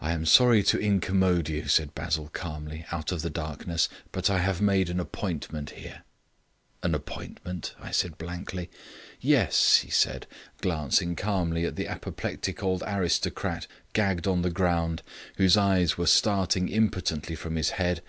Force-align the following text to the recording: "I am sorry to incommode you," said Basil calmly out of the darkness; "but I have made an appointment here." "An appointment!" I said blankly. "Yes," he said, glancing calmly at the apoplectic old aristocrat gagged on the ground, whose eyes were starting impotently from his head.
"I 0.00 0.12
am 0.12 0.26
sorry 0.26 0.62
to 0.62 0.78
incommode 0.78 1.48
you," 1.48 1.66
said 1.66 1.92
Basil 1.92 2.28
calmly 2.28 2.86
out 2.92 3.10
of 3.10 3.22
the 3.22 3.30
darkness; 3.30 3.88
"but 4.12 4.30
I 4.30 4.38
have 4.38 4.62
made 4.62 4.88
an 4.88 5.00
appointment 5.00 5.70
here." 5.70 6.04
"An 6.84 6.94
appointment!" 6.94 7.74
I 7.80 7.90
said 7.90 8.16
blankly. 8.16 8.70
"Yes," 9.20 9.78
he 9.78 9.90
said, 9.90 10.28
glancing 10.60 11.16
calmly 11.16 11.64
at 11.64 11.74
the 11.74 11.88
apoplectic 11.88 12.62
old 12.62 12.84
aristocrat 12.86 13.66
gagged 13.92 14.28
on 14.28 14.42
the 14.42 14.50
ground, 14.50 15.02
whose 15.36 15.56
eyes 15.56 15.98
were 15.98 16.06
starting 16.06 16.68
impotently 16.68 17.34
from 17.34 17.56
his 17.56 17.70
head. 17.70 18.02